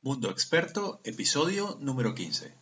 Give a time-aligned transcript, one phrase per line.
[0.00, 2.54] Mundo Experto, episodio número 15.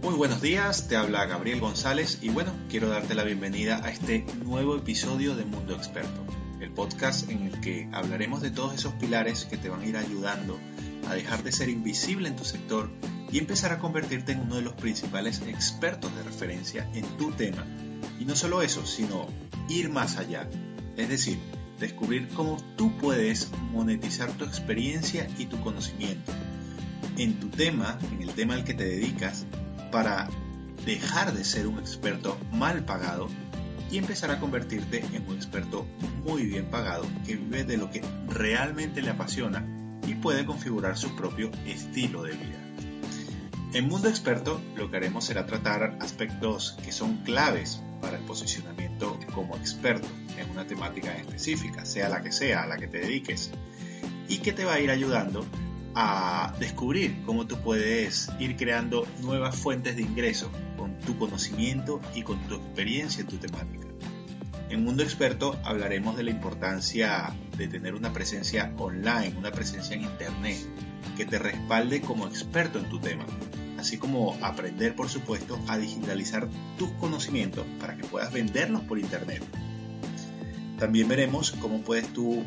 [0.00, 4.24] Muy buenos días, te habla Gabriel González y bueno, quiero darte la bienvenida a este
[4.44, 6.24] nuevo episodio de Mundo Experto,
[6.60, 9.96] el podcast en el que hablaremos de todos esos pilares que te van a ir
[9.96, 10.56] ayudando
[11.08, 12.88] a dejar de ser invisible en tu sector
[13.32, 17.64] y empezar a convertirte en uno de los principales expertos de referencia en tu tema.
[18.18, 19.28] Y no solo eso, sino
[19.68, 20.48] ir más allá.
[20.96, 21.38] Es decir,
[21.78, 26.32] descubrir cómo tú puedes monetizar tu experiencia y tu conocimiento
[27.16, 29.46] en tu tema, en el tema al que te dedicas,
[29.90, 30.28] para
[30.84, 33.28] dejar de ser un experto mal pagado
[33.90, 35.86] y empezar a convertirte en un experto
[36.24, 39.64] muy bien pagado que vive de lo que realmente le apasiona
[40.06, 42.69] y puede configurar su propio estilo de vida.
[43.72, 49.16] En Mundo Experto lo que haremos será tratar aspectos que son claves para el posicionamiento
[49.32, 53.52] como experto en una temática específica, sea la que sea, a la que te dediques,
[54.28, 55.46] y que te va a ir ayudando
[55.94, 62.22] a descubrir cómo tú puedes ir creando nuevas fuentes de ingreso con tu conocimiento y
[62.22, 63.86] con tu experiencia en tu temática.
[64.68, 70.02] En Mundo Experto hablaremos de la importancia de tener una presencia online, una presencia en
[70.02, 70.58] Internet,
[71.16, 73.26] que te respalde como experto en tu tema,
[73.80, 79.42] así como aprender, por supuesto, a digitalizar tus conocimientos para que puedas venderlos por Internet.
[80.78, 82.42] También veremos cómo puedes tú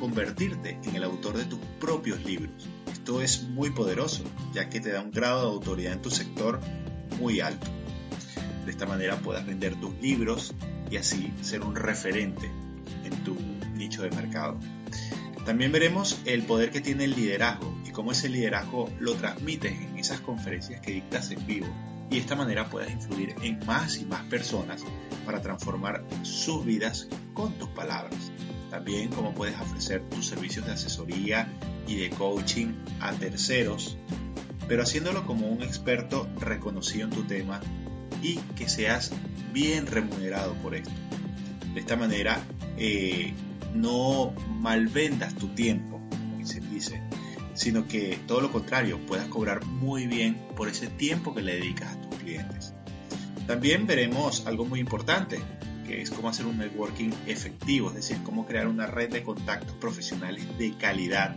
[0.00, 2.68] convertirte en el autor de tus propios libros.
[2.90, 6.60] Esto es muy poderoso, ya que te da un grado de autoridad en tu sector
[7.20, 7.66] muy alto.
[8.64, 10.54] De esta manera puedas vender tus libros
[10.90, 12.50] y así ser un referente
[13.04, 13.36] en tu
[13.74, 14.58] nicho de mercado.
[15.44, 20.20] También veremos el poder que tiene el liderazgo cómo ese liderazgo lo transmites en esas
[20.20, 21.68] conferencias que dictas en vivo
[22.10, 24.82] y de esta manera puedes influir en más y más personas
[25.24, 28.30] para transformar sus vidas con tus palabras.
[28.70, 31.48] También cómo puedes ofrecer tus servicios de asesoría
[31.86, 33.96] y de coaching a terceros,
[34.68, 37.60] pero haciéndolo como un experto reconocido en tu tema
[38.22, 39.12] y que seas
[39.52, 40.90] bien remunerado por esto.
[41.72, 42.42] De esta manera,
[42.76, 43.32] eh,
[43.74, 47.02] no malvendas tu tiempo, como se dice,
[47.54, 51.94] sino que todo lo contrario, puedas cobrar muy bien por ese tiempo que le dedicas
[51.94, 52.74] a tus clientes.
[53.46, 55.40] También veremos algo muy importante,
[55.86, 59.74] que es cómo hacer un networking efectivo, es decir, cómo crear una red de contactos
[59.76, 61.36] profesionales de calidad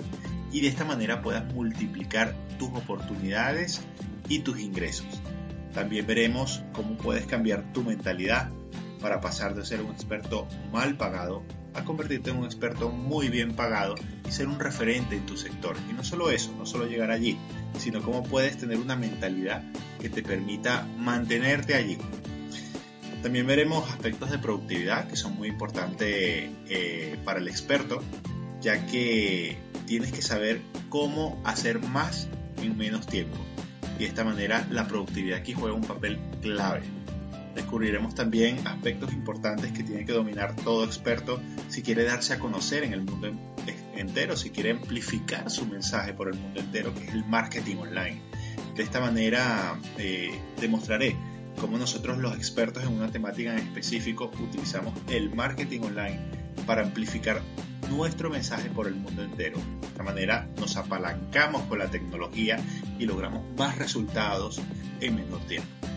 [0.52, 3.82] y de esta manera puedas multiplicar tus oportunidades
[4.30, 5.22] y tus ingresos.
[5.74, 8.50] También veremos cómo puedes cambiar tu mentalidad
[9.02, 11.44] para pasar de ser un experto mal pagado
[11.78, 13.96] a convertirte en un experto muy bien pagado
[14.28, 15.76] y ser un referente en tu sector.
[15.90, 17.38] Y no solo eso, no solo llegar allí,
[17.78, 19.64] sino cómo puedes tener una mentalidad
[20.00, 21.98] que te permita mantenerte allí.
[23.22, 28.04] También veremos aspectos de productividad que son muy importantes eh, para el experto,
[28.62, 32.28] ya que tienes que saber cómo hacer más
[32.62, 33.38] en menos tiempo.
[33.98, 36.97] Y de esta manera la productividad aquí juega un papel clave
[37.58, 42.84] Descubriremos también aspectos importantes que tiene que dominar todo experto si quiere darse a conocer
[42.84, 43.32] en el mundo
[43.96, 48.22] entero, si quiere amplificar su mensaje por el mundo entero, que es el marketing online.
[48.76, 51.16] De esta manera eh, demostraré
[51.60, 56.20] cómo nosotros los expertos en una temática en específico utilizamos el marketing online
[56.68, 57.42] para amplificar
[57.90, 59.58] nuestro mensaje por el mundo entero.
[59.82, 62.60] De esta manera nos apalancamos con la tecnología
[63.00, 64.62] y logramos más resultados
[65.02, 65.97] en menor tiempo.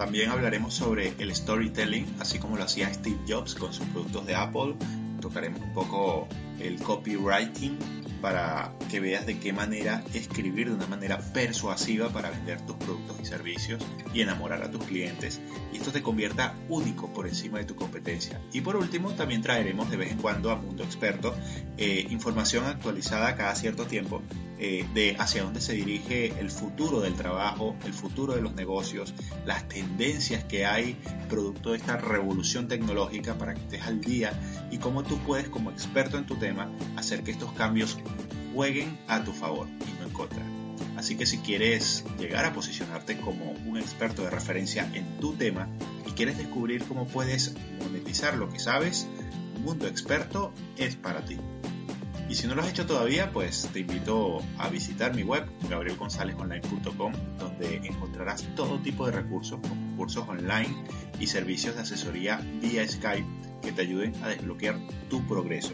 [0.00, 4.34] También hablaremos sobre el storytelling, así como lo hacía Steve Jobs con sus productos de
[4.34, 4.74] Apple.
[5.20, 6.26] Tocaremos un poco
[6.60, 7.78] el copywriting
[8.20, 13.16] para que veas de qué manera escribir de una manera persuasiva para vender tus productos
[13.20, 15.40] y servicios y enamorar a tus clientes
[15.72, 18.40] y esto te convierta único por encima de tu competencia.
[18.52, 21.34] Y por último, también traeremos de vez en cuando a Mundo Experto
[21.78, 24.22] eh, información actualizada cada cierto tiempo
[24.58, 29.14] eh, de hacia dónde se dirige el futuro del trabajo, el futuro de los negocios,
[29.46, 30.96] las tendencias que hay
[31.30, 34.38] producto de esta revolución tecnológica para que estés al día
[34.70, 36.49] y cómo tú puedes como experto en tu tema
[36.96, 37.98] hacer que estos cambios
[38.54, 40.42] jueguen a tu favor y no en contra.
[40.96, 45.68] Así que si quieres llegar a posicionarte como un experto de referencia en tu tema
[46.06, 49.06] y quieres descubrir cómo puedes monetizar lo que sabes,
[49.64, 51.36] Mundo Experto es para ti.
[52.28, 57.12] Y si no lo has hecho todavía, pues te invito a visitar mi web, gabrielgonzalezonline.com,
[57.38, 60.68] donde encontrarás todo tipo de recursos, como cursos online
[61.18, 63.26] y servicios de asesoría vía Skype
[63.62, 65.72] que te ayuden a desbloquear tu progreso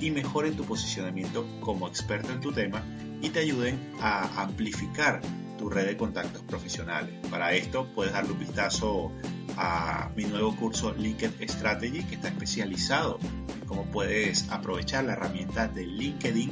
[0.00, 2.82] y mejoren tu posicionamiento como experto en tu tema
[3.20, 5.20] y te ayuden a amplificar
[5.58, 7.14] tu red de contactos profesionales.
[7.30, 9.12] Para esto puedes darle un vistazo
[9.56, 15.68] a mi nuevo curso LinkedIn Strategy que está especializado en cómo puedes aprovechar la herramienta
[15.68, 16.50] de LinkedIn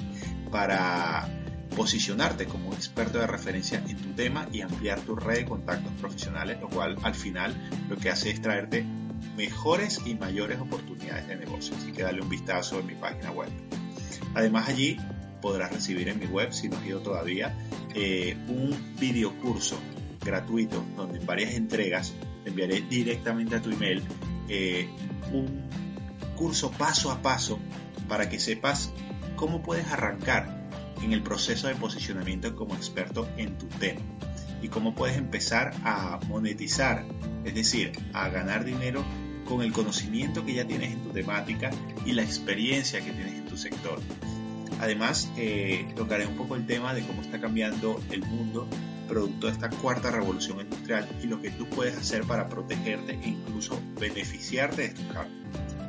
[0.50, 1.26] para
[1.74, 5.92] posicionarte como un experto de referencia en tu tema y ampliar tu red de contactos
[6.00, 7.54] profesionales, lo cual al final
[7.88, 8.84] lo que hace es traerte
[9.36, 11.76] mejores y mayores oportunidades de negocio.
[11.76, 13.48] Así que dale un vistazo en mi página web.
[14.34, 14.98] Además allí
[15.40, 17.54] podrás recibir en mi web, si no has ido todavía,
[17.94, 19.78] eh, un video curso
[20.24, 22.12] gratuito donde en varias entregas
[22.44, 24.02] te enviaré directamente a tu email
[24.48, 24.88] eh,
[25.32, 25.62] un
[26.36, 27.58] curso paso a paso
[28.08, 28.92] para que sepas
[29.36, 30.68] cómo puedes arrancar
[31.02, 34.00] en el proceso de posicionamiento como experto en tu tema
[34.62, 37.04] y cómo puedes empezar a monetizar,
[37.44, 39.04] es decir, a ganar dinero
[39.48, 41.70] con el conocimiento que ya tienes en tu temática
[42.04, 44.00] y la experiencia que tienes en tu sector.
[44.80, 48.68] Además, eh, tocaré un poco el tema de cómo está cambiando el mundo
[49.08, 53.28] producto de esta cuarta revolución industrial y lo que tú puedes hacer para protegerte e
[53.28, 55.38] incluso beneficiarte de estos cambios.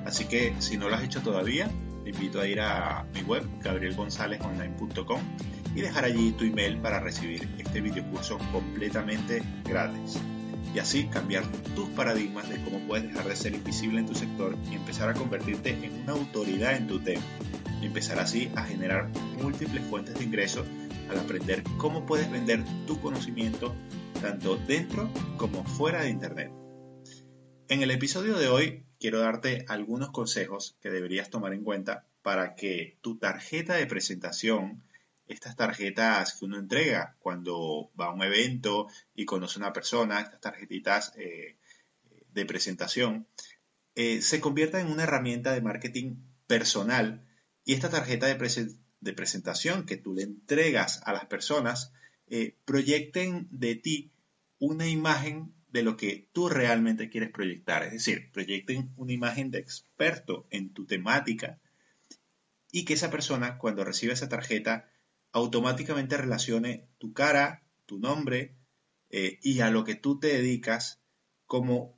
[0.05, 1.69] Así que si no lo has hecho todavía,
[2.03, 5.21] te invito a ir a mi web, gabrielgonzalezonline.com
[5.75, 10.19] y dejar allí tu email para recibir este video curso completamente gratis
[10.73, 11.45] y así cambiar
[11.75, 15.13] tus paradigmas de cómo puedes dejar de ser invisible en tu sector y empezar a
[15.13, 17.23] convertirte en una autoridad en tu tema.
[17.81, 19.09] Y empezar así a generar
[19.41, 20.67] múltiples fuentes de ingresos
[21.09, 23.73] al aprender cómo puedes vender tu conocimiento
[24.21, 26.51] tanto dentro como fuera de Internet.
[27.67, 32.55] En el episodio de hoy quiero darte algunos consejos que deberías tomar en cuenta para
[32.55, 34.83] que tu tarjeta de presentación
[35.29, 40.19] estas tarjetas que uno entrega cuando va a un evento y conoce a una persona,
[40.19, 41.55] estas tarjetitas eh,
[42.33, 43.27] de presentación,
[43.95, 46.15] eh, se conviertan en una herramienta de marketing
[46.47, 47.25] personal
[47.63, 51.93] y esta tarjeta de, de presentación que tú le entregas a las personas
[52.27, 54.11] eh, proyecten de ti
[54.57, 59.59] una imagen de lo que tú realmente quieres proyectar, es decir, proyecten una imagen de
[59.59, 61.59] experto en tu temática
[62.71, 64.89] y que esa persona cuando reciba esa tarjeta
[65.31, 68.55] automáticamente relacione tu cara, tu nombre
[69.09, 71.01] eh, y a lo que tú te dedicas
[71.45, 71.97] como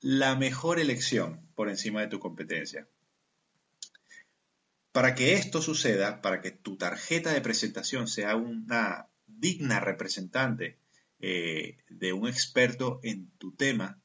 [0.00, 2.88] la mejor elección por encima de tu competencia.
[4.92, 10.78] Para que esto suceda, para que tu tarjeta de presentación sea una digna representante
[11.20, 14.00] eh, de un experto en tu tema,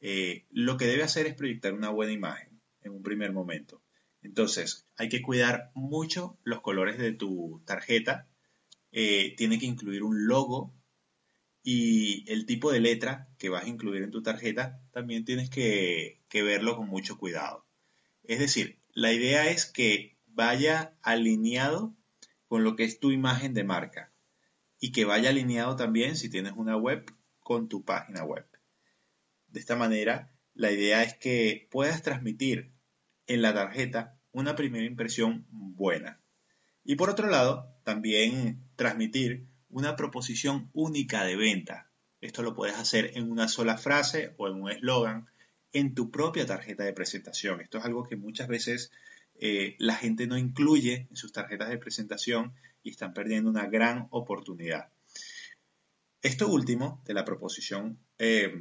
[0.00, 3.80] eh, lo que debe hacer es proyectar una buena imagen en un primer momento.
[4.28, 8.28] Entonces, hay que cuidar mucho los colores de tu tarjeta.
[8.92, 10.74] Eh, tiene que incluir un logo
[11.62, 16.20] y el tipo de letra que vas a incluir en tu tarjeta también tienes que,
[16.28, 17.66] que verlo con mucho cuidado.
[18.22, 21.96] Es decir, la idea es que vaya alineado
[22.48, 24.12] con lo que es tu imagen de marca
[24.78, 27.10] y que vaya alineado también si tienes una web
[27.40, 28.46] con tu página web.
[29.46, 32.72] De esta manera, la idea es que puedas transmitir
[33.26, 36.20] en la tarjeta una primera impresión buena.
[36.84, 41.90] Y por otro lado, también transmitir una proposición única de venta.
[42.20, 45.26] Esto lo puedes hacer en una sola frase o en un eslogan
[45.72, 47.60] en tu propia tarjeta de presentación.
[47.60, 48.90] Esto es algo que muchas veces
[49.34, 54.08] eh, la gente no incluye en sus tarjetas de presentación y están perdiendo una gran
[54.10, 54.88] oportunidad.
[56.22, 58.52] Esto último de la proposición eh,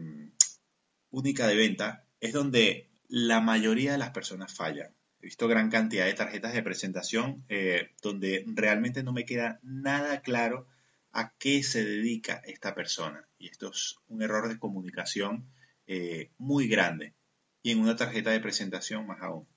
[1.09, 4.96] única de venta es donde la mayoría de las personas fallan.
[5.19, 10.21] He visto gran cantidad de tarjetas de presentación eh, donde realmente no me queda nada
[10.21, 10.67] claro
[11.11, 13.27] a qué se dedica esta persona.
[13.39, 15.49] Y esto es un error de comunicación
[15.87, 17.15] eh, muy grande.
[17.63, 19.47] Y en una tarjeta de presentación más aún.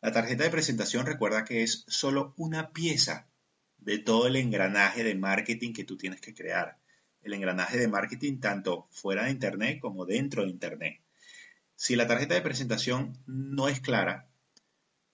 [0.00, 3.28] La tarjeta de presentación recuerda que es solo una pieza
[3.78, 6.78] de todo el engranaje de marketing que tú tienes que crear.
[7.22, 11.02] El engranaje de marketing tanto fuera de Internet como dentro de Internet.
[11.74, 14.29] Si la tarjeta de presentación no es clara,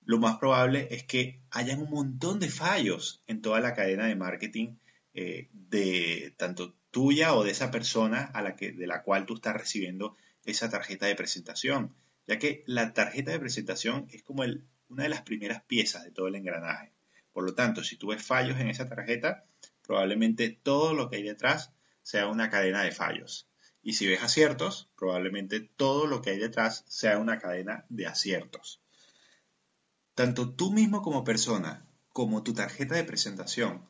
[0.06, 4.14] lo más probable es que hayan un montón de fallos en toda la cadena de
[4.14, 4.76] marketing
[5.14, 9.34] eh, de tanto tuya o de esa persona a la que, de la cual tú
[9.34, 11.92] estás recibiendo esa tarjeta de presentación,
[12.28, 14.44] ya que la tarjeta de presentación es como
[14.88, 16.92] una de las primeras piezas de todo el engranaje.
[17.32, 19.44] Por lo tanto, si tú ves fallos en esa tarjeta,
[19.84, 21.72] probablemente todo lo que hay detrás
[22.02, 23.48] sea una cadena de fallos.
[23.82, 28.80] Y si ves aciertos, probablemente todo lo que hay detrás sea una cadena de aciertos.
[30.16, 33.86] Tanto tú mismo como persona, como tu tarjeta de presentación,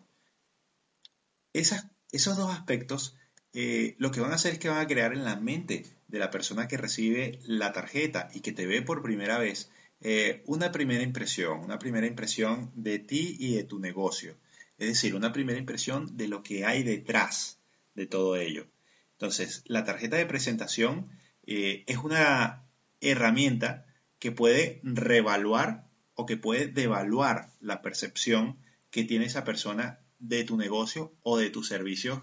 [1.53, 3.17] esos dos aspectos
[3.53, 6.19] eh, lo que van a hacer es que van a crear en la mente de
[6.19, 10.73] la persona que recibe la tarjeta y que te ve por primera vez eh, una
[10.73, 14.37] primera impresión, una primera impresión de ti y de tu negocio.
[14.79, 17.61] Es decir, una primera impresión de lo que hay detrás
[17.95, 18.67] de todo ello.
[19.13, 21.09] Entonces, la tarjeta de presentación
[21.47, 22.67] eh, es una
[23.01, 23.87] herramienta
[24.19, 28.59] que puede revaluar o que puede devaluar la percepción
[28.91, 32.21] que tiene esa persona de tu negocio o de tus servicios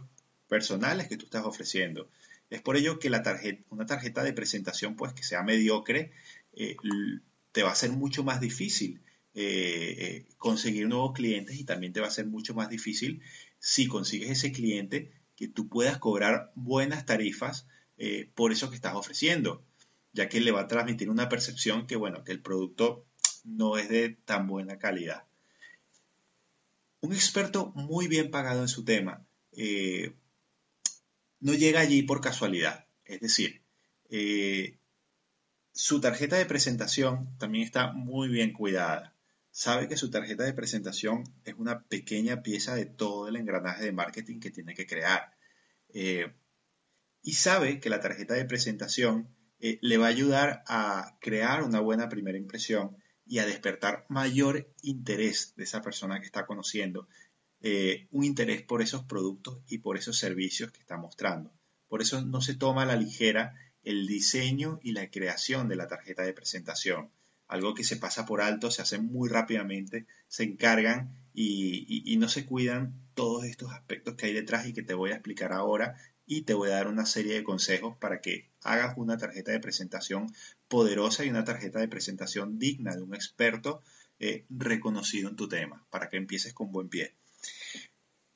[0.50, 2.10] personales que tú estás ofreciendo.
[2.50, 6.12] Es por ello que la tarjeta, una tarjeta de presentación, pues que sea mediocre,
[6.54, 6.76] eh,
[7.52, 9.02] te va a ser mucho más difícil
[9.36, 13.22] eh, conseguir nuevos clientes y también te va a ser mucho más difícil
[13.60, 18.96] si consigues ese cliente que tú puedas cobrar buenas tarifas eh, por eso que estás
[18.96, 19.64] ofreciendo,
[20.12, 23.06] ya que le va a transmitir una percepción que, bueno, que el producto
[23.44, 25.26] no es de tan buena calidad.
[27.02, 30.14] Un experto muy bien pagado en su tema eh,
[31.40, 33.62] no llega allí por casualidad, es decir,
[34.10, 34.78] eh,
[35.74, 39.16] su tarjeta de presentación también está muy bien cuidada.
[39.52, 43.92] Sabe que su tarjeta de presentación es una pequeña pieza de todo el engranaje de
[43.92, 45.36] marketing que tiene que crear.
[45.94, 46.34] Eh,
[47.22, 49.28] y sabe que la tarjeta de presentación
[49.60, 55.54] le va a ayudar a crear una buena primera impresión y a despertar mayor interés
[55.56, 57.08] de esa persona que está conociendo,
[57.62, 61.54] eh, un interés por esos productos y por esos servicios que está mostrando.
[61.88, 65.88] Por eso no se toma a la ligera el diseño y la creación de la
[65.88, 67.12] tarjeta de presentación.
[67.48, 72.46] Algo que se pasa por alto, se hace muy rápidamente, se encargan y, no se
[72.46, 76.44] cuidan todos estos aspectos que hay detrás y que te voy a explicar ahora y
[76.44, 80.34] te voy a dar una serie de consejos para que hagas una tarjeta de presentación
[80.68, 83.82] poderosa y una tarjeta de presentación digna de un experto
[84.20, 87.14] eh, reconocido en tu tema, para que empieces con buen pie.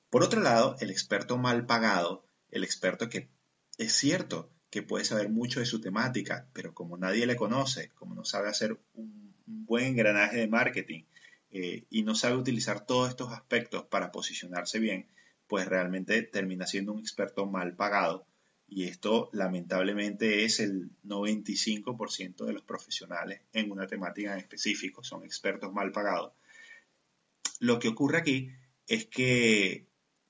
[0.10, 3.29] Por otro lado, el experto mal pagado, el experto que
[3.77, 8.15] es cierto, que puede saber mucho de su temática, pero como nadie le conoce, como
[8.15, 11.03] no sabe hacer un, buen engranaje de marketing
[11.51, 15.08] eh, y no sabe utilizar todos estos aspectos para posicionarse bien,
[15.48, 18.25] pues realmente termina siendo un experto mal pagado.
[18.68, 25.24] Y esto lamentablemente es el 95% de los profesionales en una temática en específico, son
[25.24, 26.34] expertos mal pagados.
[27.60, 28.51] Lo que ocurre aquí
[28.88, 29.88] es que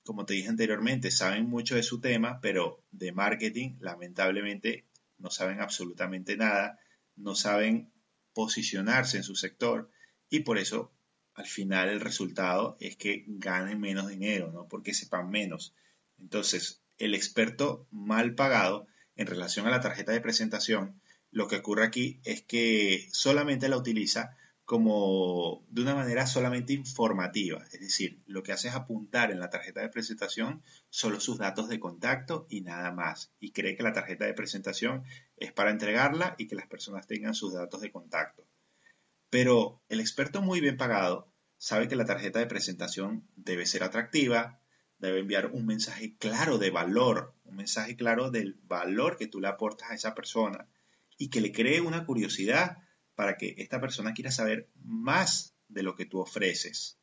[0.08, 4.86] como te dije anteriormente, saben mucho de su tema, pero de marketing lamentablemente
[5.18, 6.80] no saben absolutamente nada,
[7.18, 7.92] no saben
[8.34, 9.92] posicionarse en su sector
[10.30, 10.94] y por eso
[11.38, 14.68] al final el resultado es que ganen menos dinero, ¿no?
[14.68, 15.76] Porque sepan menos.
[16.20, 21.86] Entonces, el experto mal pagado en relación a la tarjeta de presentación, lo que ocurre
[21.86, 28.42] aquí es que solamente la utiliza como de una manera solamente informativa, es decir, lo
[28.42, 32.62] que hace es apuntar en la tarjeta de presentación solo sus datos de contacto y
[32.62, 35.04] nada más, y cree que la tarjeta de presentación
[35.38, 38.44] es para entregarla y que las personas tengan sus datos de contacto.
[39.30, 44.62] Pero el experto muy bien pagado sabe que la tarjeta de presentación debe ser atractiva,
[45.00, 49.48] debe enviar un mensaje claro de valor, un mensaje claro del valor que tú le
[49.48, 50.68] aportas a esa persona
[51.18, 52.78] y que le cree una curiosidad
[53.16, 57.00] para que esta persona quiera saber más de lo que tú ofreces.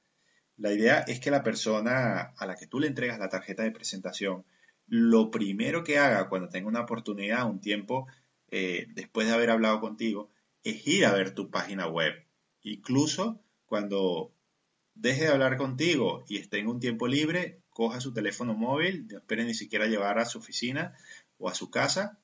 [0.57, 3.73] La idea es que la persona a la que tú le entregas la tarjeta de
[3.73, 4.45] presentación,
[4.87, 8.07] lo primero que haga cuando tenga una oportunidad, un tiempo
[8.51, 10.31] eh, después de haber hablado contigo,
[10.65, 12.15] es ir a ver tu página web.
[12.63, 14.35] Incluso cuando
[14.95, 19.19] deje de hablar contigo y esté en un tiempo libre, coja su teléfono móvil, no
[19.19, 20.97] espere ni siquiera llevar a su oficina
[21.39, 22.19] o a su casa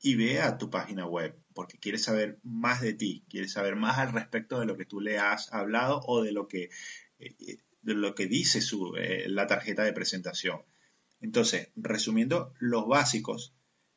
[0.00, 3.98] y ve a tu página web porque quiere saber más de ti, quiere saber más
[3.98, 6.68] al respecto de lo que tú le has hablado o de lo que,
[7.18, 7.34] eh,
[7.80, 10.62] de lo que dice su, eh, la tarjeta de presentación.
[11.20, 13.54] Entonces, resumiendo los básicos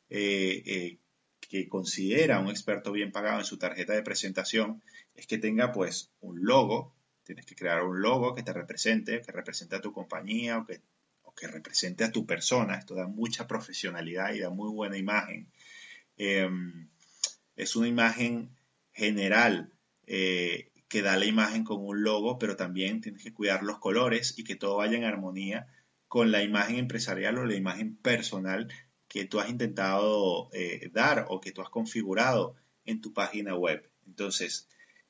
[0.08, 0.98] eh,
[1.40, 4.82] que considera un experto bien pagado en su tarjeta de presentación,
[5.14, 6.94] es que tenga pues un logo,
[7.24, 10.80] tienes que crear un logo que te represente, que represente a tu compañía o que,
[11.22, 12.76] o que represente a tu persona.
[12.76, 15.48] Esto da mucha profesionalidad y da muy buena imagen.
[16.16, 16.88] Em,
[17.56, 18.50] es una imagen
[18.92, 19.72] general
[20.06, 24.34] eh, que da la imagen con un logo, pero también tienes que cuidar los colores
[24.36, 25.68] y que todo vaya en armonía
[26.08, 28.68] con la imagen empresarial o la imagen personal
[29.10, 33.90] que tú has intentado eh, dar o que tú has configurado en tu página web.
[34.06, 34.68] Entonces,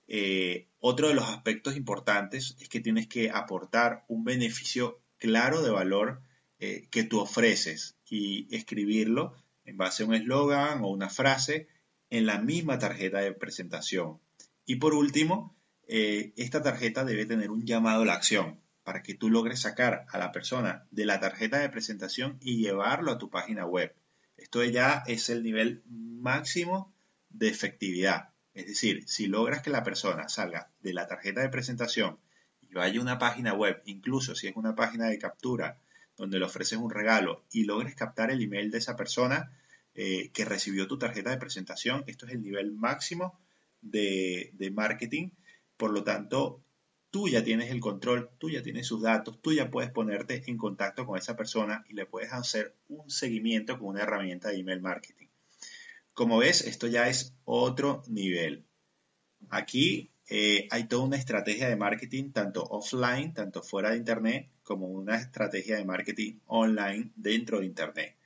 [0.09, 5.71] eh, otro de los aspectos importantes es que tienes que aportar un beneficio claro de
[5.71, 6.23] valor
[6.59, 9.35] eh, que tú ofreces y escribirlo
[9.67, 11.69] en base a un eslogan o una frase
[12.09, 14.19] en la misma tarjeta de presentación.
[14.65, 18.61] Y por último, esta tarjeta debe tener un llamado a la acción
[18.91, 23.13] para que tú logres sacar a la persona de la tarjeta de presentación y llevarlo
[23.13, 23.95] a tu página web.
[24.37, 26.93] Esto ya es el nivel máximo
[27.29, 28.31] de efectividad.
[28.53, 32.19] Es decir, si logras que la persona salga de la tarjeta de presentación
[32.63, 35.79] y vaya a una página web, incluso si es una página de captura
[36.17, 39.53] donde le ofreces un regalo y logres captar el email de esa persona
[39.95, 43.39] eh, que recibió tu tarjeta de presentación, esto es el nivel máximo
[43.83, 45.31] de, de marketing.
[45.77, 46.65] Por lo tanto,
[47.11, 50.57] tú ya tienes el control, tú ya tienes sus datos, tú ya puedes ponerte en
[50.57, 54.81] contacto con esa persona y le puedes hacer un seguimiento con una herramienta de email
[54.81, 55.27] marketing.
[56.13, 58.67] Como ves, esto ya es otro nivel.
[59.49, 64.87] Aquí eh, hay toda una estrategia de marketing, tanto offline, tanto fuera de Internet, como
[64.87, 68.17] una estrategia de marketing online dentro de Internet.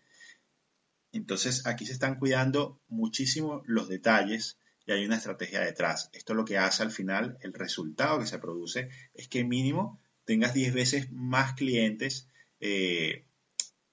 [1.12, 6.10] Entonces, aquí se están cuidando muchísimo los detalles y hay una estrategia detrás.
[6.12, 10.54] Esto lo que hace al final, el resultado que se produce es que mínimo tengas
[10.54, 12.28] 10 veces más clientes
[12.60, 13.26] eh,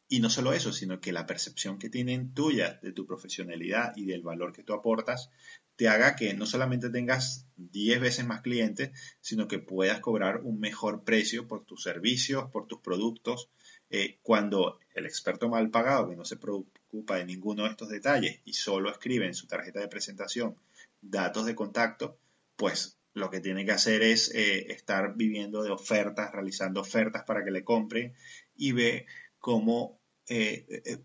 [0.08, 4.06] y no solo eso, sino que la percepción que tienen tuya de tu profesionalidad y
[4.06, 5.30] del valor que tú aportas
[5.78, 10.60] te haga que no solamente tengas 10 veces más clientes, sino que puedas cobrar un
[10.60, 13.50] mejor precio por tus servicios, por tus productos.
[13.90, 18.42] Eh, cuando el experto mal pagado, que no se preocupa de ninguno de estos detalles
[18.46, 20.56] y solo escribe en su tarjeta de presentación
[21.02, 22.20] datos de contacto,
[22.56, 27.44] pues lo que tiene que hacer es eh, estar viviendo de ofertas, realizando ofertas para
[27.44, 28.14] que le compren
[28.56, 29.06] y ve
[29.40, 30.98] cómo eh, eh,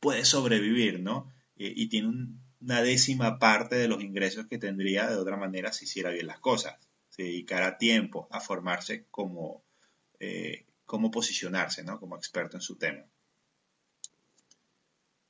[0.00, 1.32] puede sobrevivir, ¿no?
[1.54, 2.08] Y tiene
[2.60, 6.40] una décima parte de los ingresos que tendría de otra manera si hiciera bien las
[6.40, 6.74] cosas.
[7.08, 9.62] Se dedicara tiempo a formarse como,
[10.84, 12.00] cómo posicionarse, ¿no?
[12.00, 13.04] Como experto en su tema.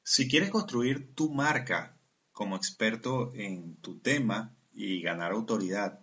[0.02, 1.98] Si quieres construir tu marca
[2.32, 6.00] como experto en tu tema y ganar autoridad,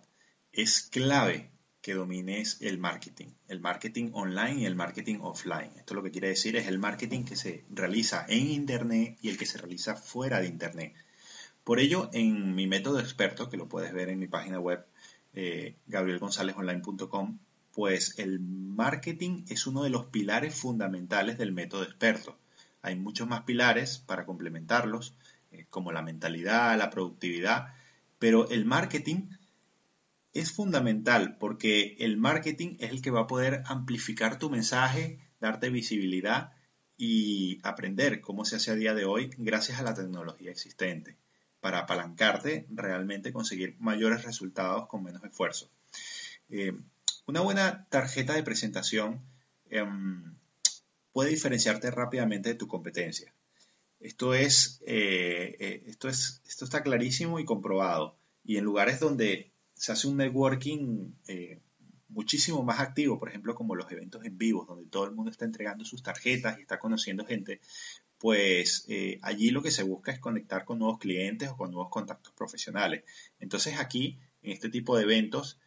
[0.52, 1.50] es clave
[1.82, 5.72] que domines el marketing, el marketing online y el marketing offline.
[5.76, 9.38] Esto lo que quiere decir es el marketing que se realiza en Internet y el
[9.38, 10.94] que se realiza fuera de Internet.
[11.64, 14.84] Por ello, en mi método experto, que lo puedes ver en mi página web,
[15.32, 17.38] eh, gabrielgonzalezonline.com,
[17.72, 22.36] pues el marketing es uno de los pilares fundamentales del método experto.
[22.82, 25.14] Hay muchos más pilares para complementarlos,
[25.70, 27.74] como la mentalidad, la productividad,
[28.18, 29.28] pero el marketing
[30.32, 35.70] es fundamental porque el marketing es el que va a poder amplificar tu mensaje, darte
[35.70, 36.52] visibilidad
[36.96, 41.16] y aprender cómo se hace a día de hoy gracias a la tecnología existente
[41.60, 45.70] para apalancarte, realmente conseguir mayores resultados con menos esfuerzo.
[46.48, 46.72] Eh,
[47.26, 49.22] una buena tarjeta de presentación
[49.68, 50.34] em,
[51.12, 53.32] puede diferenciarte rápidamente de tu competencia.
[54.00, 58.16] Esto es, eh, eh, esto es, esto está clarísimo y comprobado.
[58.42, 61.60] Y en lugares donde se hace un networking eh,
[62.08, 65.44] muchísimo más activo, por ejemplo, como los eventos en vivo, donde todo el mundo está
[65.44, 67.60] entregando sus tarjetas y está conociendo gente,
[68.18, 68.86] pues
[69.22, 73.04] allí lo que se busca es conectar con nuevos clientes o con nuevos contactos profesionales.
[73.38, 75.58] Entonces aquí, en este tipo de eventos,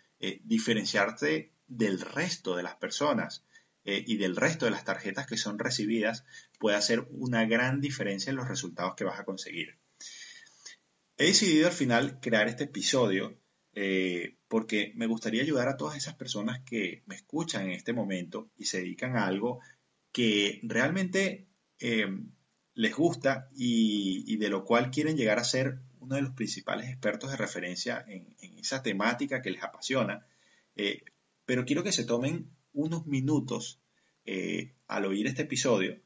[0.44, 3.44] diferenciarte del resto de las personas
[3.86, 6.24] y del resto de las tarjetas que son recibidas
[6.58, 9.78] puede hacer una gran diferencia en los resultados que vas a conseguir.
[11.18, 13.38] He decidido al final crear este episodio
[13.76, 18.52] eh, porque me gustaría ayudar a todas esas personas que me escuchan en este momento
[18.56, 19.60] y se dedican a algo
[20.12, 21.48] que realmente
[21.80, 22.08] eh,
[22.76, 27.32] les gusta y, de lo cual quieren llegar a ser uno de los principales expertos
[27.32, 30.26] de referencia en, esa temática que les apasiona.
[30.76, 31.04] Eh,
[31.46, 33.80] pero quiero que se tomen unos minutos
[34.88, 36.00] al oír este episodio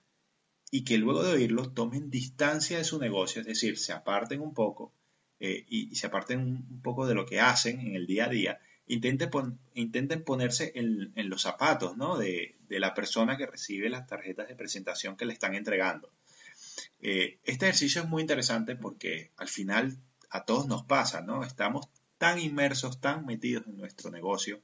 [0.71, 4.53] y que luego de oírlo tomen distancia de su negocio, es decir, se aparten un
[4.53, 4.93] poco
[5.39, 8.59] eh, y, se aparten un, poco de lo que hacen en el día a día,
[8.87, 9.29] intenten,
[9.75, 15.25] intenten ponerse en, los zapatos de, la persona que recibe las tarjetas de presentación que
[15.25, 16.11] le están entregando.
[16.99, 19.97] Eh, este ejercicio es muy interesante porque al final
[20.29, 21.43] a todos nos pasa, ¿no?
[21.43, 24.61] Estamos tan inmersos, tan metidos en nuestro negocio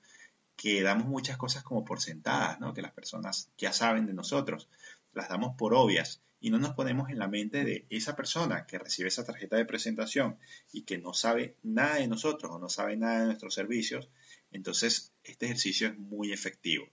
[0.55, 2.73] que damos muchas cosas como por sentadas, ¿no?
[2.73, 4.69] Que las personas ya saben de nosotros,
[5.13, 8.77] las damos por obvias y no nos ponemos en la mente de esa persona que
[8.77, 10.37] recibe esa tarjeta de presentación
[10.73, 14.09] y que no sabe nada de nosotros o no sabe nada de nuestros servicios,
[14.51, 16.85] entonces este ejercicio es muy efectivo.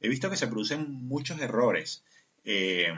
[0.00, 2.04] He visto que se producen muchos errores
[2.44, 2.92] eh,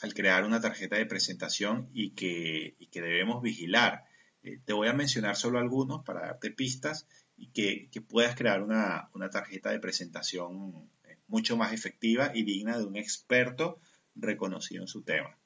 [0.00, 4.04] al crear una tarjeta de presentación y que, debemos vigilar.
[4.42, 7.06] Eh, te voy a mencionar solo algunos para darte pistas
[7.38, 10.90] y que, puedas crear una, tarjeta de presentación
[11.28, 13.80] mucho más efectiva y digna de un experto
[14.16, 15.38] reconocido en su tema.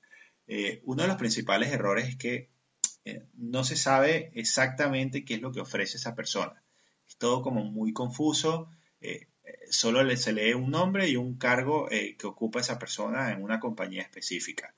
[0.46, 2.48] Eh, uno de los principales errores es que
[3.04, 6.62] eh, no se sabe exactamente qué es lo que ofrece esa persona.
[7.06, 8.70] Es todo como muy confuso.
[9.00, 9.28] Eh,
[9.70, 14.02] solo se lee un nombre y un cargo que ocupa esa persona en una compañía
[14.02, 14.74] específica.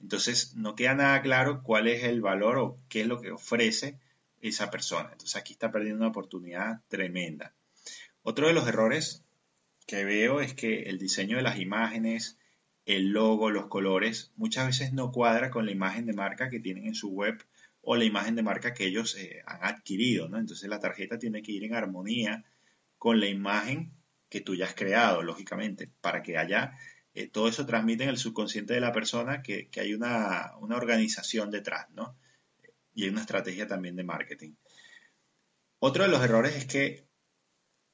[0.00, 3.98] Entonces no queda nada claro cuál es el valor o qué es lo que ofrece
[4.40, 5.10] esa persona.
[5.12, 7.54] Entonces aquí está perdiendo una oportunidad tremenda.
[8.22, 9.24] Otro de los errores
[9.86, 12.38] que veo es que el diseño de las imágenes,
[12.84, 16.86] el logo, los colores, muchas veces no cuadra con la imagen de marca que tienen
[16.86, 17.42] en su web
[17.80, 20.38] o la imagen de marca que ellos eh, han adquirido, ¿no?
[20.38, 22.44] Entonces la tarjeta tiene que ir en armonía
[22.98, 23.92] con la imagen
[24.28, 26.76] que tú ya has creado, lógicamente, para que haya
[27.14, 31.50] eh, todo eso transmite en el subconsciente de la persona que, hay una, una, organización
[31.50, 32.16] detrás, ¿no?
[32.98, 34.54] Y hay una estrategia también de marketing.
[35.78, 37.06] Otro de los errores es que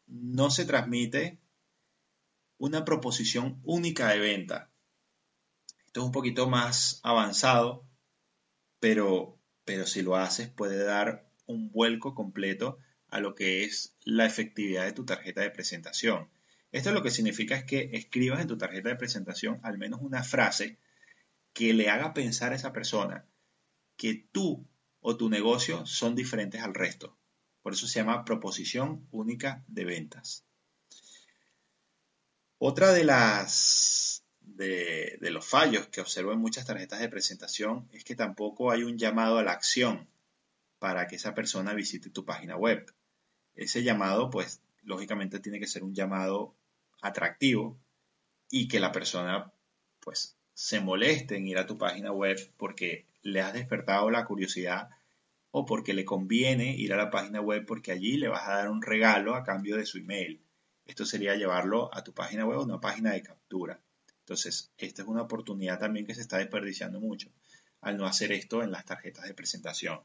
[0.06, 1.42] no se transmite
[2.56, 4.72] una proposición única de venta.
[5.84, 7.86] Esto es un poquito más avanzado,
[8.80, 14.24] pero, pero si lo haces puede dar un vuelco completo a lo que es la
[14.24, 16.30] efectividad de tu tarjeta de presentación.
[16.72, 20.24] Esto lo que significa es que escribas en tu tarjeta de presentación al menos una
[20.24, 20.78] frase
[21.52, 23.26] que le haga pensar a esa persona
[23.98, 24.66] que tú
[25.06, 27.14] o tu negocio son diferentes al resto.
[27.60, 30.46] Por eso se llama proposición única de ventas.
[32.56, 38.16] Otra de las de, los fallos que observo en muchas tarjetas de presentación es que
[38.16, 40.08] tampoco hay un llamado a la acción
[40.78, 42.90] para que esa persona visite tu página web.
[43.54, 46.56] Ese llamado, pues, lógicamente tiene que ser un llamado
[47.02, 47.78] atractivo
[48.50, 49.52] y que la persona,
[50.00, 54.90] pues, se moleste en ir a tu página web porque le has despertado la curiosidad
[55.50, 58.70] o porque le conviene ir a la página web porque allí le vas a dar
[58.70, 60.40] un regalo a cambio de su email.
[60.84, 63.80] Esto sería llevarlo a tu página web o una página de captura.
[64.20, 67.30] Entonces, esta es una oportunidad también que se está desperdiciando mucho
[67.80, 70.00] al no hacer esto en las tarjetas de presentación.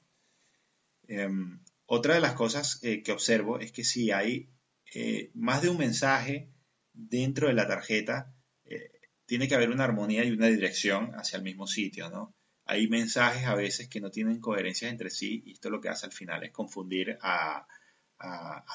[1.08, 4.50] Em, otra de las cosas eh, que observo es que si hay
[4.94, 6.50] eh, más de un mensaje
[6.94, 8.34] dentro de la tarjeta,
[8.66, 8.92] eh,
[9.26, 12.36] tiene que haber una armonía y una dirección hacia el mismo sitio, ¿no?
[12.70, 16.06] Hay mensajes a veces que no tienen coherencia entre sí y esto lo que hace
[16.06, 17.68] al final es confundir a,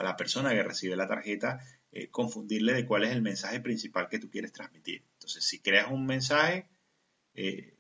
[0.00, 1.60] la persona que recibe la tarjeta,
[1.92, 5.04] eh, confundirle de cuál es el mensaje principal que tú quieres transmitir.
[5.12, 6.66] Entonces, si creas un mensaje,
[7.34, 7.76] eh,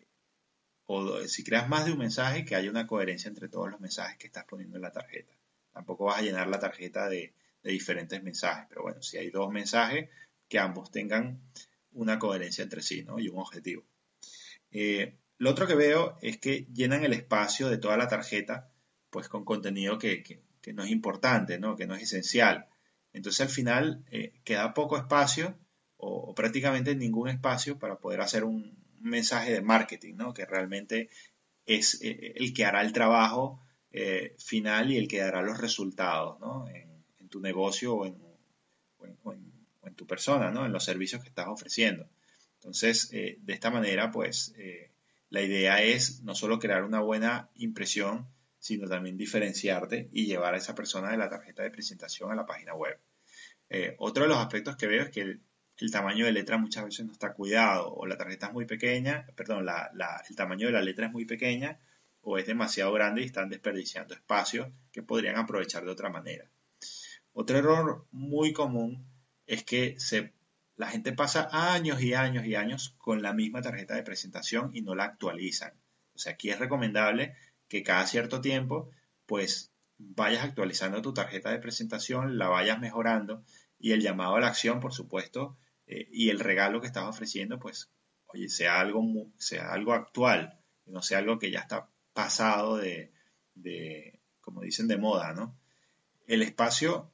[0.84, 4.16] o si creas más de un mensaje, que haya una coherencia entre todos los mensajes
[4.16, 5.32] que estás poniendo en la tarjeta.
[5.72, 10.10] Tampoco vas a llenar la tarjeta de, diferentes mensajes, pero bueno, si hay dos mensajes,
[10.48, 11.40] que ambos tengan
[11.92, 13.18] una coherencia entre sí ¿no?
[13.18, 13.82] y un objetivo.
[14.70, 18.70] Eh, lo otro que veo es que llenan el espacio de toda la tarjeta
[19.10, 20.42] pues con contenido que,
[20.72, 21.76] no es importante, ¿no?
[21.76, 22.66] que no es esencial.
[23.12, 25.56] Entonces al final eh, queda poco espacio
[25.96, 30.34] o, prácticamente ningún espacio para poder hacer un mensaje de marketing, ¿no?
[30.34, 31.10] que realmente
[31.64, 36.40] es eh, el que hará el trabajo eh, final y el que dará los resultados
[36.40, 36.66] ¿no?
[36.68, 38.16] en, tu negocio o en,
[39.82, 40.66] en, tu persona, ¿no?
[40.66, 42.08] en los servicios que estás ofreciendo.
[42.56, 44.54] Entonces, de esta manera, pues
[45.30, 50.58] la idea es no solo crear una buena impresión, sino también diferenciarte y llevar a
[50.58, 52.98] esa persona de la tarjeta de presentación a la página web.
[53.68, 57.04] Eh, otro de los aspectos que veo es que el, tamaño de letra muchas veces
[57.04, 61.06] no está cuidado o la tarjeta es muy pequeña, perdón, el tamaño de la letra
[61.06, 61.78] es muy pequeña
[62.22, 66.48] o es demasiado grande y están desperdiciando espacio que podrían aprovechar de otra manera.
[67.32, 69.06] Otro error muy común
[69.46, 70.32] es que se
[70.76, 74.82] la gente pasa años y años y años con la misma tarjeta de presentación y
[74.82, 75.72] no la actualizan.
[76.14, 77.34] O sea, aquí es recomendable
[77.68, 78.90] que cada cierto tiempo,
[79.26, 83.44] pues vayas actualizando tu tarjeta de presentación, la vayas mejorando
[83.78, 85.56] y el llamado a la acción, por supuesto,
[85.86, 87.90] eh, y el regalo que estás ofreciendo, pues,
[88.26, 89.02] oye, sea algo,
[89.36, 93.12] sea algo actual, no sea algo que ya está pasado de,
[93.54, 95.56] de, como dicen, de moda, ¿no?
[96.26, 97.12] El espacio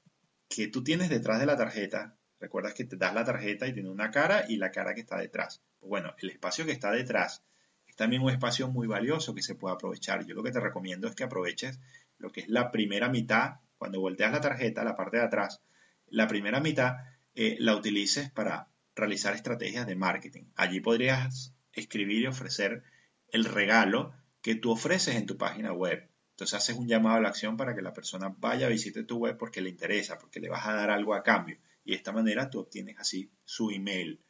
[0.49, 3.91] que tú tienes detrás de la tarjeta Recuerdas que te das la tarjeta y tiene
[3.91, 5.61] una cara y la cara que está detrás.
[5.83, 7.45] Bueno, el espacio que está detrás
[7.87, 10.25] es también un espacio muy valioso que se puede aprovechar.
[10.25, 11.79] Yo lo que te recomiendo es que aproveches
[12.17, 15.61] lo que es la primera mitad, cuando volteas la tarjeta, la parte de atrás,
[16.07, 16.97] la primera mitad
[17.35, 20.45] eh, la utilices para realizar estrategias de marketing.
[20.57, 22.83] Allí podrías escribir y ofrecer
[23.29, 26.09] el regalo que tú ofreces en tu página web.
[26.31, 29.19] Entonces haces un llamado a la acción para que la persona vaya a visitar tu
[29.19, 31.59] web porque le interesa, porque le vas a dar algo a cambio
[31.91, 34.21] y de esta manera tú obtienes así su email.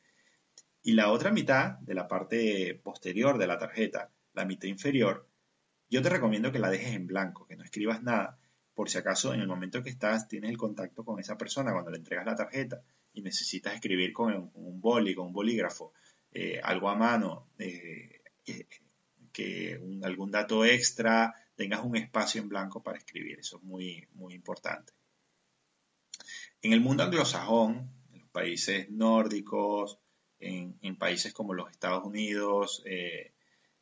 [0.83, 5.29] Y la otra mitad de la parte posterior de la tarjeta, la mitad inferior,
[5.91, 8.39] yo te recomiendo que la dejes en blanco, que no escribas nada,
[8.73, 11.91] por si acaso en el momento que estás tienes el contacto con esa persona cuando
[11.91, 12.81] le entregas la tarjeta
[13.13, 15.93] y necesitas escribir con un, boli, con un bolígrafo,
[16.33, 18.23] eh, algo a mano, eh,
[19.35, 23.41] que algún dato extra, tengas un espacio en blanco para escribir.
[23.41, 24.95] Eso es muy, muy importante.
[26.63, 29.99] En el mundo anglosajón, en los países nórdicos,
[30.41, 33.33] en, países como los Estados Unidos, eh,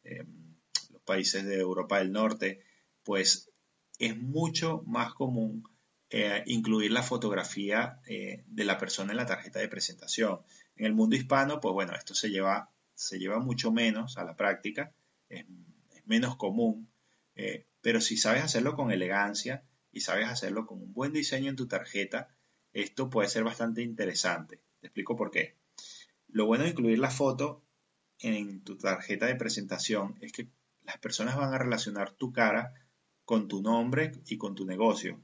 [0.05, 0.57] em,
[0.93, 2.61] los países de Europa del Norte,
[3.03, 3.51] pues
[3.99, 5.69] es mucho más común
[6.11, 10.41] eh, incluir la fotografía eh, de la persona en la tarjeta de presentación.
[10.77, 14.37] En el mundo hispano, pues bueno, esto se lleva, se lleva mucho menos a la
[14.37, 14.93] práctica,
[15.29, 15.45] es,
[16.07, 16.89] menos común,
[17.83, 19.63] pero si sabes hacerlo con elegancia
[19.93, 22.35] y sabes hacerlo con un buen diseño en tu tarjeta,
[22.73, 24.61] esto puede ser bastante interesante.
[24.81, 25.57] Te explico por qué.
[26.29, 27.65] Lo bueno de incluir la foto
[28.21, 30.49] en tu tarjeta de presentación es que
[30.83, 32.75] las personas van a relacionar tu cara
[33.25, 35.21] con tu nombre y con tu negocio.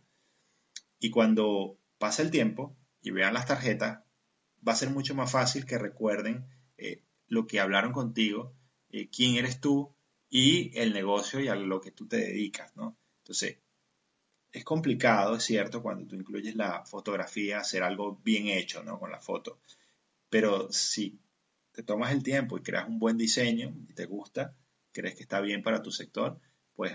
[0.99, 4.03] Y cuando pasa el tiempo y vean las tarjetas,
[4.67, 8.55] va a ser mucho más fácil que recuerden eh, lo que hablaron contigo,
[8.91, 9.95] eh, quién eres tú
[10.29, 12.97] y el negocio y a lo que tú te dedicas, ¿no?
[13.19, 13.59] Entonces,
[14.55, 19.01] es complicado, es cierto, cuando tú incluyes la fotografía, hacer algo bien hecho, ¿no?
[19.01, 19.59] Con la foto.
[20.31, 21.19] Pero si
[21.73, 24.55] te tomas el tiempo y creas un buen diseño y te gusta,
[24.93, 26.39] crees que está bien para tu sector,
[26.77, 26.93] pues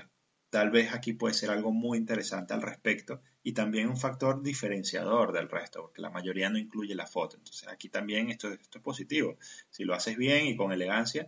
[0.50, 5.34] tal vez aquí puede ser algo muy interesante al respecto y también un factor diferenciador
[5.34, 7.36] del resto, porque la mayoría no incluye la foto.
[7.36, 9.38] Entonces aquí también esto, es positivo.
[9.70, 11.28] Si lo haces bien y con elegancia,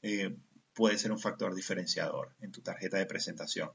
[0.00, 0.36] eh,
[0.74, 3.72] puede ser un factor diferenciador en tu tarjeta de presentación.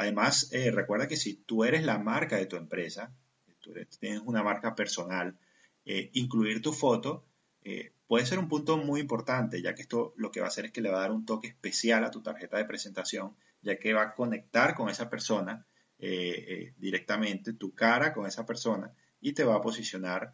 [0.00, 3.12] Además, eh, recuerda que si tú eres la marca de tu empresa,
[3.60, 5.36] tú tienes una marca personal,
[5.84, 7.26] eh, incluir tu foto
[7.60, 10.64] eh, puede ser un punto muy importante, ya que esto lo que va a hacer
[10.64, 13.78] es que le va a dar un toque especial a tu tarjeta de presentación, ya
[13.78, 15.66] que va a conectar con esa persona
[15.98, 20.32] directamente, tu cara con esa persona, y te va a posicionar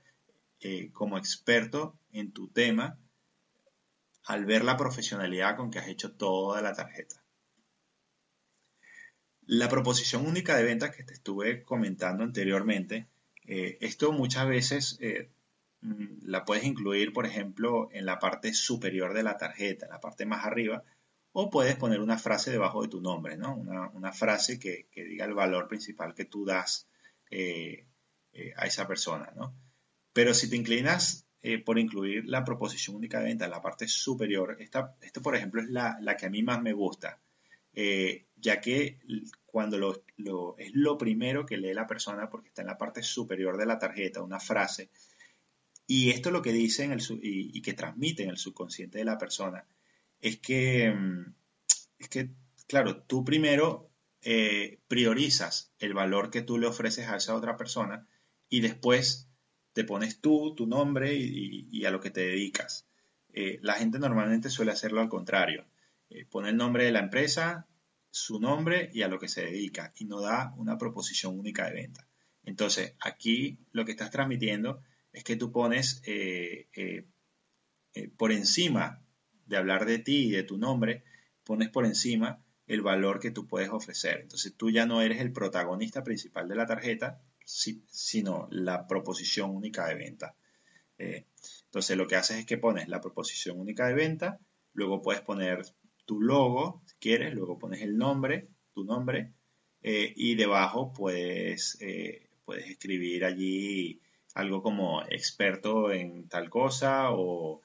[0.92, 2.96] como experto en tu tema
[4.26, 7.26] al ver la profesionalidad con que has hecho toda la tarjeta.
[9.47, 13.07] La proposición única de venta que te estuve comentando anteriormente,
[13.47, 14.99] esto muchas veces
[15.87, 20.01] Mm, la puedes incluir, por ejemplo, en la parte superior de la tarjeta, en la
[20.01, 20.83] parte más arriba,
[21.33, 23.55] o puedes poner una frase debajo de tu nombre, ¿no?
[23.55, 26.89] Una, frase que, diga el valor principal que tú das
[27.31, 27.87] eh,
[28.33, 29.55] eh, a esa persona, ¿no?
[30.13, 33.87] Pero si te inclinas eh, por incluir la proposición única de venta en la parte
[33.87, 37.21] superior, esta, por ejemplo, es la, que a mí más me gusta,
[38.37, 38.99] ya que
[39.44, 40.05] cuando lo,
[40.59, 43.79] es lo primero que lee la persona, porque está en la parte superior de la
[43.79, 44.90] tarjeta, una frase,
[45.87, 49.64] y esto lo que dicen el, y, que transmiten el subconsciente de la persona
[50.20, 51.35] es que, mm,
[51.99, 52.31] es que
[52.66, 53.90] claro, tú primero
[54.22, 58.09] eh, priorizas el valor que tú le ofreces a esa otra persona
[58.49, 59.29] y después
[59.72, 62.87] te pones tú, tu nombre y, a lo que te dedicas.
[63.33, 65.66] Eh, la gente normalmente suele hacerlo al contrario.
[66.09, 67.66] Eh, pone el nombre de la empresa,
[68.16, 71.74] su nombre y a lo que se dedica y no da una proposición única de
[71.74, 72.09] venta.
[72.44, 74.81] Entonces, aquí lo que estás transmitiendo
[75.12, 77.05] es que tú pones eh, eh,
[77.92, 79.02] eh, por encima
[79.44, 81.05] de hablar de ti y de tu nombre,
[81.44, 84.20] pones por encima el valor que tú puedes ofrecer.
[84.22, 89.88] Entonces tú ya no eres el protagonista principal de la tarjeta, sino la proposición única
[89.88, 90.35] de venta.
[90.96, 94.40] entonces lo que haces es que pones la proposición única de venta,
[94.72, 95.66] luego puedes poner
[96.07, 99.33] tu logo, si quieres, luego pones el nombre, tu nombre,
[99.83, 101.79] y debajo puedes,
[102.45, 104.01] puedes escribir allí
[104.37, 107.62] algo como experto en tal cosa o,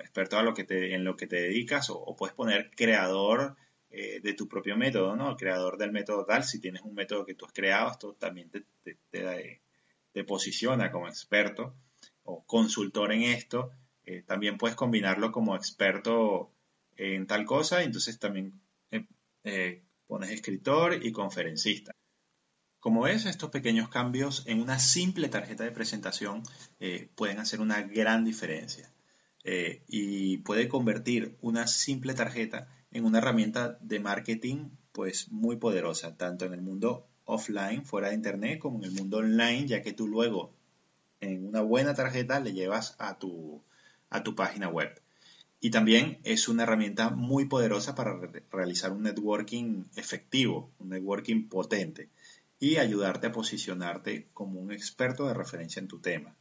[0.00, 3.56] experto lo que en lo que te dedicas o, puedes poner creador
[3.90, 5.36] eh, de tu propio método, ¿no?
[5.36, 8.64] Creador del método tal, si tienes un método que tú has creado, esto también te,
[9.10, 11.74] te, posiciona como experto
[12.24, 13.70] o consultor en esto.
[14.04, 16.50] Eh, también puedes combinarlo como experto
[16.98, 18.60] en tal cosa, entonces también
[19.44, 21.92] eh, pones escritor y conferencista.
[22.80, 26.42] Como ves, estos pequeños cambios en una simple tarjeta de presentación
[26.80, 28.92] eh, pueden hacer una gran diferencia
[29.44, 36.16] eh, y puede convertir una simple tarjeta en una herramienta de marketing pues muy poderosa,
[36.16, 39.92] tanto en el mundo offline, fuera de internet, como en el mundo online, ya que
[39.92, 40.54] tú luego
[41.20, 43.62] en una buena tarjeta le llevas a tu,
[44.08, 45.00] a tu página web.
[45.60, 48.18] Y también es una herramienta muy poderosa para
[48.50, 52.10] realizar un networking efectivo, un networking potente
[52.60, 56.36] y ayudarte a posicionarte como un experto de referencia en tu tema.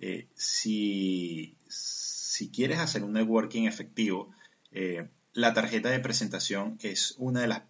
[0.00, 1.56] Eh, si,
[2.52, 4.30] quieres hacer un networking efectivo,
[4.70, 7.62] eh, la tarjeta de presentación es una de las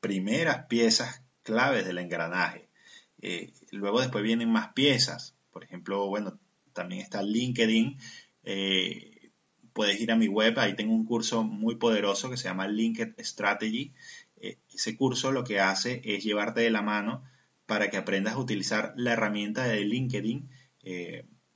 [0.00, 2.68] primeras piezas claves del engranaje.
[3.20, 5.34] Eh, luego después vienen más piezas.
[5.50, 6.38] Por ejemplo, bueno,
[6.72, 7.98] también está LinkedIn.
[9.72, 13.14] Puedes ir a mi web, ahí tengo un curso muy poderoso que se llama LinkedIn
[13.24, 13.92] Strategy.
[14.40, 17.22] ese curso lo que hace es llevarte de la mano
[17.66, 20.48] para que aprendas a utilizar la herramienta de LinkedIn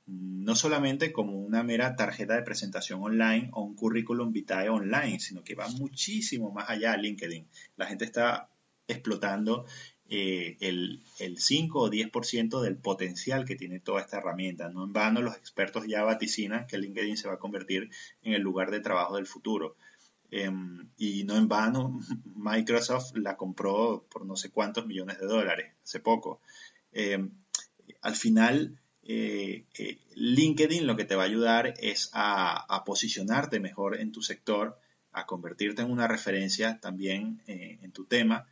[0.07, 5.43] no solamente como una mera tarjeta de presentación online o un currículum vitae online, sino
[5.43, 7.47] que va muchísimo más allá de LinkedIn.
[7.75, 8.49] La gente está
[8.87, 9.65] explotando
[10.09, 11.03] eh, el,
[11.37, 14.69] 5 o 10% del potencial que tiene toda esta herramienta.
[14.69, 17.89] No en vano los expertos ya vaticinan que LinkedIn se va a convertir
[18.21, 19.75] en el lugar de trabajo del futuro.
[20.31, 21.99] Em, y no en vano
[22.35, 26.41] Microsoft la compró por no sé cuántos millones de dólares hace poco.
[26.93, 27.31] Em,
[28.01, 33.99] al final, eh, eh, LinkedIn lo que te va a ayudar es a, posicionarte mejor
[33.99, 34.79] en tu sector,
[35.11, 38.47] a convertirte en una referencia también en tu tema,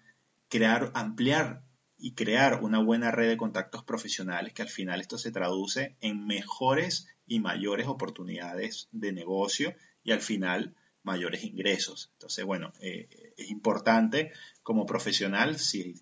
[0.55, 1.63] crear, ampliar
[1.97, 6.25] y crear una buena red de contactos profesionales, que al final esto se traduce en
[6.25, 12.09] mejores y mayores oportunidades de negocio y al final mayores ingresos.
[12.13, 14.31] Entonces, bueno, es importante
[14.63, 15.95] como profesional, si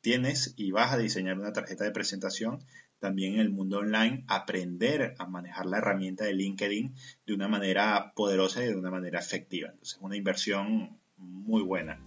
[0.00, 2.64] tienes y vas a diseñar una tarjeta de presentación,
[2.98, 6.94] también en el mundo online, aprender a manejar la herramienta de LinkedIn
[7.26, 9.70] de una manera poderosa y de una manera efectiva.
[9.70, 12.00] Entonces, es una inversión muy buena.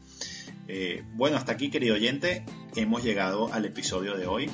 [0.67, 2.43] Eh, bueno, hasta aquí, querido oyente,
[2.75, 4.49] hemos llegado al episodio de hoy.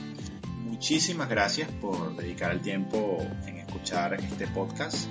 [0.60, 5.08] Muchísimas gracias por dedicar el tiempo en escuchar este podcast,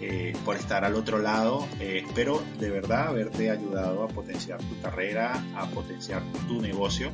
[0.00, 1.66] eh, por estar al otro lado.
[1.80, 7.10] Eh, espero de verdad haberte ayudado a potenciar tu carrera, a potenciar tu negocio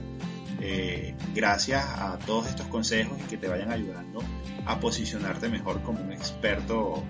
[1.37, 4.19] gracias a todos estos consejos y que te vayan ayudando
[4.67, 7.05] a posicionarte mejor como un experto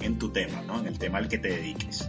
[0.00, 0.80] en tu tema, ¿no?
[0.80, 2.08] en el tema al que te dediques.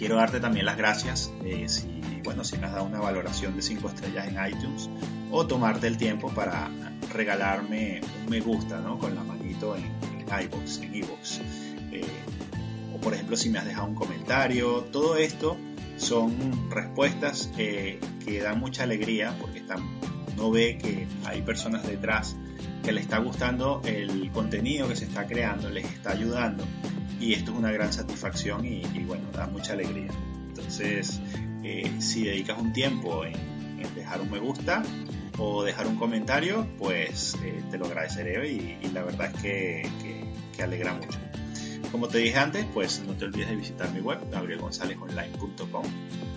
[0.00, 1.86] Quiero darte también las gracias eh, si,
[2.24, 4.88] bueno, si me has dado una valoración de 5 estrellas en iTunes
[5.30, 6.70] o tomarte el tiempo para
[7.12, 8.98] regalarme un me gusta ¿no?
[8.98, 9.84] con la manito en,
[10.22, 11.40] iVoox, en iVoox.
[12.94, 15.58] o por ejemplo si me has dejado un comentario, todo esto
[15.98, 18.00] son respuestas que
[18.42, 19.80] dan mucha alegría porque están,
[20.34, 22.36] no ve que hay personas detrás
[22.82, 26.64] que le está gustando el contenido que se está creando, les está ayudando
[27.20, 30.10] y esto es una gran satisfacción y, bueno, da mucha alegría.
[30.48, 31.20] Entonces,
[31.62, 33.34] eh, si dedicas un tiempo en,
[33.94, 34.82] dejar un me gusta
[35.38, 39.88] o dejar un comentario, pues eh, te lo agradeceré y, la verdad es que,
[40.56, 41.18] que alegra mucho.
[41.92, 45.84] Como te dije antes, pues no te olvides de visitar mi web, gabrielgonzalezonline.com.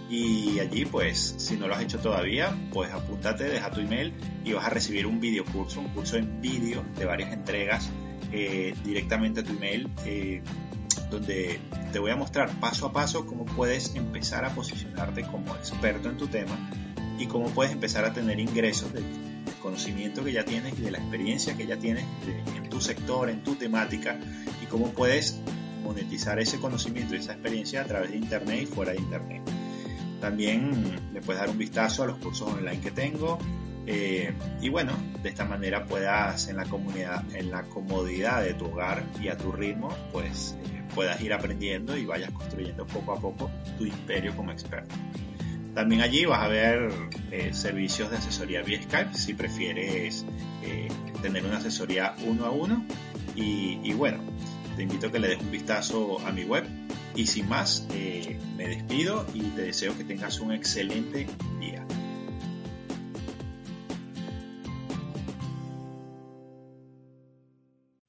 [0.10, 4.54] Y allí, pues, si no lo has hecho todavía, pues apúntate, deja tu email y
[4.54, 7.90] vas a recibir un video curso, un curso en vídeo de varias entregas
[8.32, 10.42] eh, directamente a tu email, eh,
[11.10, 11.60] donde
[11.92, 16.18] te voy a mostrar paso a paso cómo puedes empezar a posicionarte como experto en
[16.18, 16.58] tu tema
[17.20, 19.04] y cómo puedes empezar a tener ingresos del,
[19.64, 22.04] conocimiento que ya tienes y de la experiencia que ya tienes
[22.56, 24.20] en tu sector, en tu temática
[24.62, 25.40] y cómo puedes
[25.84, 29.42] monetizar ese conocimiento y esa experiencia a través de Internet y fuera de Internet.
[30.20, 33.40] También le puedes dar un vistazo a los cursos online que tengo
[33.88, 34.92] eh, y bueno,
[35.24, 39.38] de esta manera puedas en la comunidad, en la comodidad de tu hogar y a
[39.38, 44.36] tu ritmo, pues eh, puedas ir aprendiendo y vayas construyendo poco a poco tu imperio
[44.36, 44.94] como experto.
[45.74, 46.90] También allí vas a ver
[47.32, 50.26] eh, servicios de asesoría vía Skype si prefieres
[51.24, 52.86] tener una asesoría uno a uno.
[53.36, 54.20] Y, bueno,
[54.76, 56.66] te invito a que le des un vistazo a mi web.
[57.16, 57.88] Y sin más,
[58.58, 61.28] me despido y te deseo que tengas un excelente
[61.60, 61.83] día.